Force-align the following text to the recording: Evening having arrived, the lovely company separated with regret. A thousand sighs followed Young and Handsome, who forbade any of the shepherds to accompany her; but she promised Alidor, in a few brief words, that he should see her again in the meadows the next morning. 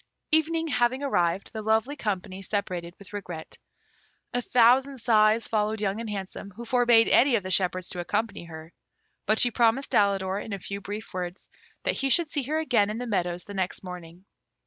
Evening 0.31 0.67
having 0.69 1.03
arrived, 1.03 1.53
the 1.53 1.61
lovely 1.61 1.95
company 1.95 2.41
separated 2.41 2.95
with 2.97 3.13
regret. 3.13 3.59
A 4.33 4.41
thousand 4.41 4.97
sighs 4.97 5.47
followed 5.47 5.79
Young 5.79 5.99
and 6.01 6.09
Handsome, 6.09 6.49
who 6.55 6.65
forbade 6.65 7.07
any 7.07 7.35
of 7.35 7.43
the 7.43 7.51
shepherds 7.51 7.87
to 7.89 7.99
accompany 7.99 8.45
her; 8.45 8.73
but 9.27 9.37
she 9.37 9.51
promised 9.51 9.91
Alidor, 9.93 10.39
in 10.43 10.53
a 10.53 10.57
few 10.59 10.81
brief 10.81 11.13
words, 11.13 11.45
that 11.83 11.97
he 11.99 12.09
should 12.09 12.31
see 12.31 12.41
her 12.41 12.57
again 12.57 12.89
in 12.89 12.97
the 12.97 13.05
meadows 13.05 13.45
the 13.45 13.53
next 13.53 13.83
morning. 13.83 14.25